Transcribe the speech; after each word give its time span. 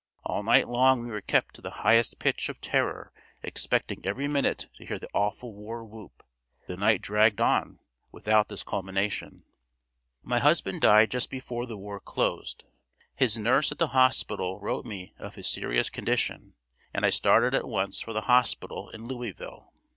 All 0.25 0.41
night 0.41 0.67
long 0.67 1.03
we 1.05 1.11
were 1.11 1.21
kept 1.21 1.53
to 1.53 1.61
the 1.61 1.69
highest 1.85 2.17
pitch 2.17 2.49
of 2.49 2.59
terror 2.59 3.13
expecting 3.43 4.03
every 4.03 4.27
minute 4.27 4.67
to 4.77 4.85
hear 4.87 4.97
the 4.97 5.11
awful 5.13 5.53
war 5.53 5.83
whoop. 5.85 6.23
The 6.65 6.75
night 6.75 7.03
dragged 7.03 7.39
on 7.39 7.77
without 8.11 8.47
this 8.49 8.63
culmination. 8.63 9.43
My 10.23 10.39
husband 10.39 10.81
died 10.81 11.11
just 11.11 11.29
before 11.29 11.67
the 11.67 11.77
war 11.77 11.99
closed. 11.99 12.63
His 13.13 13.37
nurse 13.37 13.71
at 13.71 13.77
the 13.77 13.89
hospital 13.89 14.59
wrote 14.59 14.85
me 14.87 15.13
of 15.19 15.35
his 15.35 15.47
serious 15.47 15.91
condition 15.91 16.55
and 16.95 17.05
I 17.05 17.11
started 17.11 17.53
at 17.53 17.67
once 17.67 17.99
for 17.99 18.11
the 18.11 18.21
hospital 18.21 18.89
in 18.89 19.05
Louisville. 19.07 19.71